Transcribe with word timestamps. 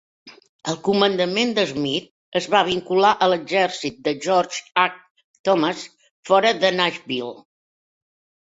El 0.71 0.77
comandament 0.85 1.51
de 1.57 1.65
Smith 1.71 2.39
es 2.39 2.47
va 2.55 2.61
vincular 2.69 3.11
a 3.25 3.27
l'exèrcit 3.33 3.99
de 4.09 4.15
George 4.25 4.65
H. 4.87 4.99
Thomas 5.51 5.85
fora 6.31 6.55
de 6.65 6.75
Nashville. 6.81 7.39